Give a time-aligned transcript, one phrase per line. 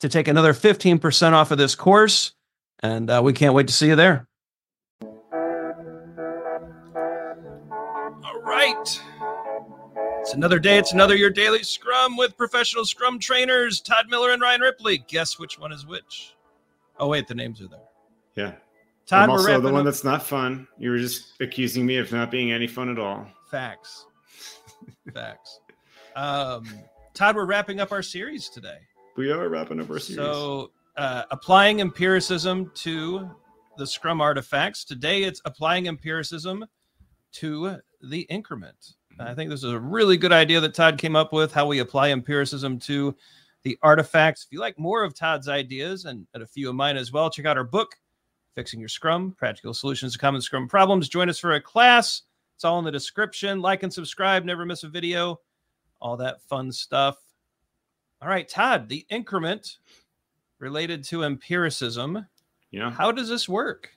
[0.00, 2.32] to take another 15% off of this course.
[2.80, 4.28] And uh, we can't wait to see you there.
[8.22, 9.00] All right.
[10.20, 10.78] It's another day.
[10.78, 14.98] It's another your daily scrum with professional scrum trainers, Todd Miller and Ryan Ripley.
[15.08, 16.34] Guess which one is which?
[16.98, 17.80] Oh, wait, the names are there.
[18.34, 18.52] Yeah.
[19.06, 19.84] Todd, I'm also the one up.
[19.84, 20.66] that's not fun.
[20.78, 23.26] You were just accusing me of not being any fun at all.
[23.50, 24.06] Facts.
[25.14, 25.60] Facts.
[26.16, 26.66] Um,
[27.14, 28.78] Todd, we're wrapping up our series today.
[29.16, 30.16] We are wrapping up our series.
[30.16, 33.30] So, uh, applying empiricism to
[33.78, 34.84] the Scrum artifacts.
[34.84, 36.66] Today, it's applying empiricism
[37.32, 38.94] to the increment.
[39.18, 41.78] I think this is a really good idea that Todd came up with how we
[41.78, 43.16] apply empiricism to
[43.62, 44.44] the artifacts.
[44.44, 47.30] If you like more of Todd's ideas and, and a few of mine as well,
[47.30, 47.96] check out our book,
[48.54, 51.08] Fixing Your Scrum Practical Solutions to Common Scrum Problems.
[51.08, 52.22] Join us for a class.
[52.54, 53.62] It's all in the description.
[53.62, 55.40] Like and subscribe, never miss a video,
[56.00, 57.16] all that fun stuff.
[58.22, 59.78] All right, Todd, the increment
[60.58, 62.26] related to empiricism.
[62.70, 62.90] Yeah.
[62.90, 63.90] How does this work?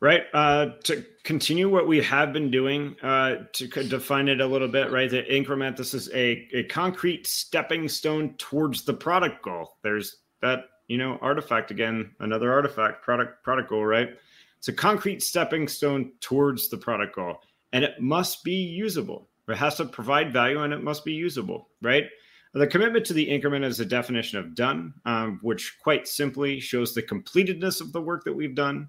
[0.00, 0.22] Right.
[0.32, 4.92] Uh, to continue what we have been doing, uh, to define it a little bit,
[4.92, 5.10] right?
[5.10, 9.76] The increment, this is a, a concrete stepping stone towards the product goal.
[9.82, 14.10] There's that, you know, artifact again, another artifact, product, product goal, right?
[14.58, 17.40] It's a concrete stepping stone towards the product goal.
[17.72, 19.28] And it must be usable.
[19.48, 22.04] It has to provide value and it must be usable, right?
[22.54, 26.94] The commitment to the increment is a definition of done, um, which quite simply shows
[26.94, 28.88] the completedness of the work that we've done.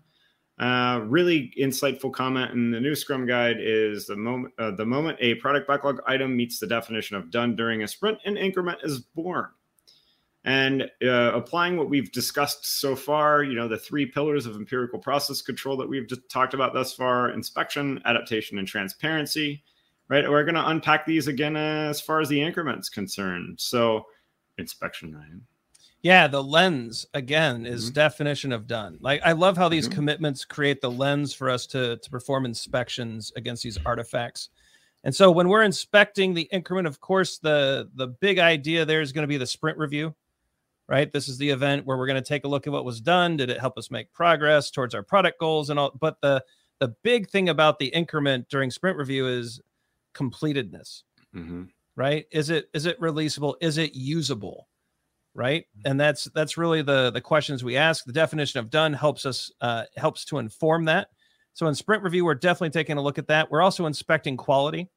[0.57, 5.17] Uh, really insightful comment in the new Scrum guide is the moment uh, the moment
[5.21, 8.99] a product backlog item meets the definition of done during a sprint, an increment is
[8.99, 9.47] born.
[10.45, 14.99] And uh, applying what we've discussed so far, you know, the three pillars of empirical
[14.99, 19.63] process control that we've just talked about thus far: inspection, adaptation, and transparency
[20.09, 20.29] right?
[20.29, 23.59] We're going to unpack these again as far as the increments concerned.
[23.59, 24.05] So,
[24.57, 25.41] inspection nine.
[26.01, 27.93] Yeah, the lens again is mm-hmm.
[27.93, 28.97] definition of done.
[29.01, 29.95] Like I love how these mm-hmm.
[29.95, 34.49] commitments create the lens for us to to perform inspections against these artifacts.
[35.03, 39.11] And so when we're inspecting the increment, of course, the the big idea there is
[39.11, 40.15] going to be the sprint review,
[40.87, 41.11] right?
[41.11, 43.35] This is the event where we're going to take a look at what was done.
[43.35, 45.91] Did it help us make progress towards our product goals and all?
[45.99, 46.43] But the
[46.79, 49.59] the big thing about the increment during sprint review is
[50.13, 51.03] completedness
[51.35, 51.63] mm-hmm.
[51.95, 52.25] right?
[52.31, 53.55] Is it is it releasable?
[53.61, 54.67] Is it usable
[55.35, 55.63] right?
[55.63, 55.91] Mm-hmm.
[55.91, 58.05] and that's that's really the the questions we ask.
[58.05, 61.09] The definition of done helps us uh, helps to inform that.
[61.53, 63.51] So in sprint review we're definitely taking a look at that.
[63.51, 64.89] We're also inspecting quality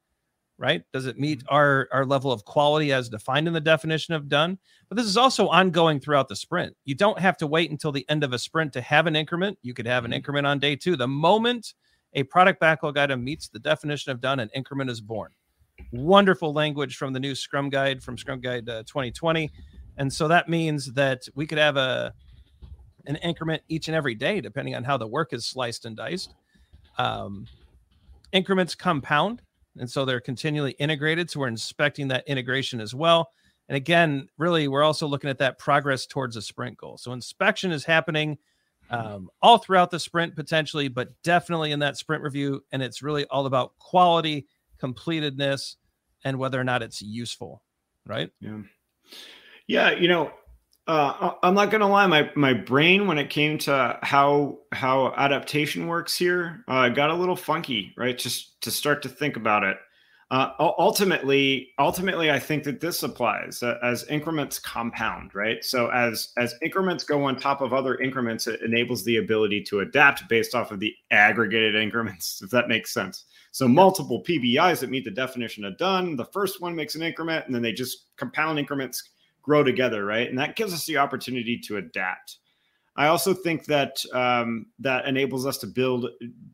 [0.63, 0.85] right?
[0.93, 1.55] Does it meet mm-hmm.
[1.55, 4.59] our our level of quality as defined in the definition of done?
[4.89, 6.77] But this is also ongoing throughout the sprint.
[6.85, 9.59] You don't have to wait until the end of a sprint to have an increment.
[9.63, 10.17] You could have an mm-hmm.
[10.17, 10.97] increment on day two.
[10.97, 11.75] The moment
[12.15, 15.31] a product backlog item meets the definition of done, an increment is born.
[15.93, 19.51] Wonderful language from the new Scrum Guide from Scrum Guide uh, 2020.
[19.97, 22.13] And so that means that we could have a
[23.07, 26.35] an increment each and every day, depending on how the work is sliced and diced.
[26.99, 27.47] Um,
[28.33, 29.43] increments compound,
[29.77, 31.31] and so they're continually integrated.
[31.31, 33.31] So we're inspecting that integration as well.
[33.69, 36.99] And again, really, we're also looking at that progress towards a sprint goal.
[36.99, 38.39] So inspection is happening
[38.91, 42.63] um, all throughout the sprint potentially, but definitely in that sprint review.
[42.73, 44.47] And it's really all about quality,
[44.81, 45.77] completedness,
[46.25, 47.63] and whether or not it's useful.
[48.07, 48.31] Right.
[48.41, 48.59] Yeah.
[49.67, 49.91] Yeah.
[49.93, 50.33] You know,
[50.85, 55.87] Uh, I'm not gonna lie, my my brain when it came to how how adaptation
[55.87, 58.19] works here uh, got a little funky, right?
[58.19, 59.77] Just to start to think about it.
[60.33, 65.63] Uh, ultimately, ultimately, I think that this applies uh, as increments compound, right?
[65.63, 69.81] So as as increments go on top of other increments, it enables the ability to
[69.81, 73.27] adapt based off of the aggregated increments, if that makes sense.
[73.51, 76.17] So multiple PBIs that meet the definition of done.
[76.17, 79.11] The first one makes an increment, and then they just compound increments
[79.43, 80.31] grow together, right?
[80.31, 82.39] And that gives us the opportunity to adapt.
[82.97, 86.07] I also think that um, that enables us to build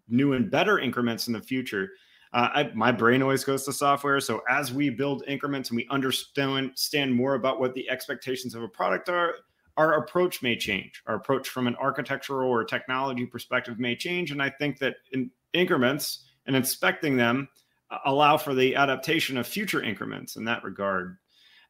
[0.08, 1.90] new and better increments in the future
[2.32, 4.20] uh, I, my brain always goes to software.
[4.20, 8.68] So as we build increments and we understand more about what the expectations of a
[8.68, 9.34] product are,
[9.76, 11.02] our approach may change.
[11.06, 14.30] Our approach from an architectural or technology perspective may change.
[14.30, 17.48] And I think that in increments and inspecting them
[17.90, 21.16] uh, allow for the adaptation of future increments in that regard.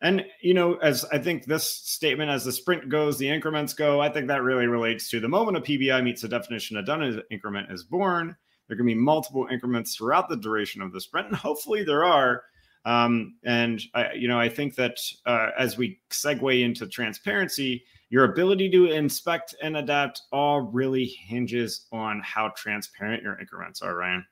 [0.00, 4.00] And you know, as I think this statement, as the sprint goes, the increments go.
[4.00, 7.22] I think that really relates to the moment a PBI meets the definition of done
[7.30, 8.36] increment is born
[8.68, 12.44] there can be multiple increments throughout the duration of the sprint, and hopefully there are.
[12.84, 18.24] Um, and I, you know, I think that uh, as we segue into transparency, your
[18.24, 23.96] ability to inspect and adapt all really hinges on how transparent your increments are.
[23.96, 24.24] Ryan,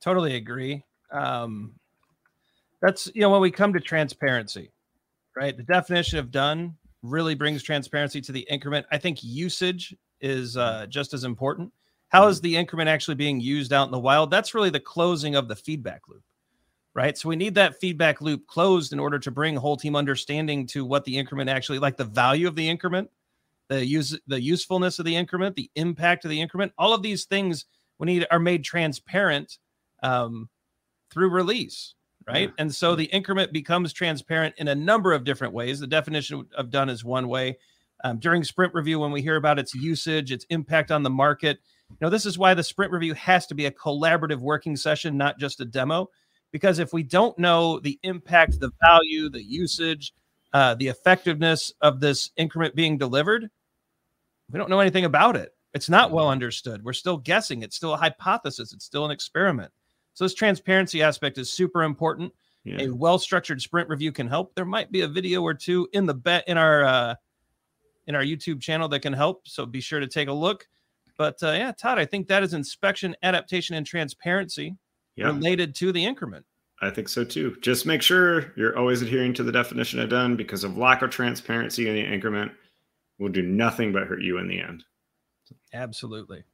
[0.00, 0.82] totally agree.
[1.10, 1.74] Um,
[2.80, 4.70] that's you know when we come to transparency,
[5.34, 5.56] right?
[5.56, 8.86] The definition of done really brings transparency to the increment.
[8.90, 11.72] I think usage is uh, just as important.
[12.08, 14.30] How is the increment actually being used out in the wild?
[14.30, 16.22] That's really the closing of the feedback loop,
[16.94, 17.16] right?
[17.16, 20.84] So we need that feedback loop closed in order to bring whole team understanding to
[20.84, 23.10] what the increment actually like the value of the increment,
[23.68, 26.72] the use the usefulness of the increment, the impact of the increment.
[26.78, 27.66] All of these things
[27.98, 29.58] we need are made transparent
[30.02, 30.48] um,
[31.10, 31.94] through release,
[32.26, 32.48] right?
[32.48, 32.54] Yeah.
[32.58, 35.80] And so the increment becomes transparent in a number of different ways.
[35.80, 37.58] The definition of done is one way.
[38.04, 41.58] Um, during sprint review, when we hear about its usage, its impact on the market,
[41.90, 45.16] you know, this is why the sprint review has to be a collaborative working session,
[45.16, 46.08] not just a demo.
[46.52, 50.14] Because if we don't know the impact, the value, the usage,
[50.52, 53.50] uh, the effectiveness of this increment being delivered,
[54.50, 55.54] we don't know anything about it.
[55.74, 56.82] It's not well understood.
[56.82, 57.62] We're still guessing.
[57.62, 58.72] It's still a hypothesis.
[58.72, 59.70] It's still an experiment.
[60.14, 62.32] So this transparency aspect is super important.
[62.64, 62.82] Yeah.
[62.82, 64.54] A well-structured sprint review can help.
[64.54, 67.14] There might be a video or two in the bet in our uh,
[68.06, 69.46] in our YouTube channel that can help.
[69.46, 70.66] So be sure to take a look.
[71.18, 74.76] But uh, yeah, Todd, I think that is inspection, adaptation, and transparency
[75.16, 75.26] yeah.
[75.26, 76.46] related to the increment.
[76.80, 77.56] I think so too.
[77.60, 81.10] Just make sure you're always adhering to the definition of done because of lack of
[81.10, 82.52] transparency in the increment
[83.18, 84.84] will do nothing but hurt you in the end.
[85.74, 86.44] Absolutely.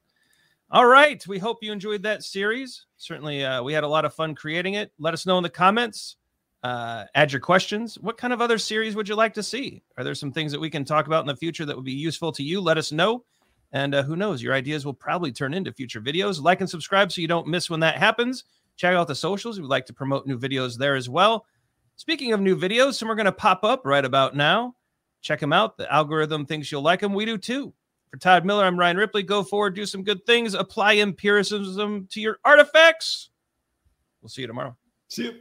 [0.71, 1.25] All right.
[1.27, 2.87] We hope you enjoyed that series.
[2.97, 4.93] Certainly, uh, we had a lot of fun creating it.
[4.99, 6.17] Let us know in the comments.
[6.63, 7.99] Uh, add your questions.
[7.99, 9.83] What kind of other series would you like to see?
[9.99, 11.93] Are there some things that we can talk about in the future that would be
[11.93, 12.63] useful to you?
[12.63, 13.25] Let us know.
[13.75, 16.41] And uh, who knows, your ideas will probably turn into future videos.
[16.41, 18.45] Like and subscribe so you don't miss when that happens.
[18.77, 19.61] Check out the socials.
[19.61, 21.45] We'd like to promote new videos there as well.
[21.97, 24.77] Speaking of new videos, some are going to pop up right about now.
[25.23, 25.77] Check them out.
[25.77, 27.15] The algorithm thinks you'll like them.
[27.15, 27.75] We do too.
[28.11, 29.25] For Todd Miller, I'm Ryan Ripley.
[29.25, 33.31] Go forward, do some good things, apply empiricism to your artifacts.
[34.23, 34.77] We'll see you tomorrow.
[35.09, 35.41] See you.